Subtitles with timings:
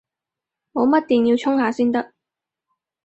[0.73, 2.13] 冇乜電，要充下先得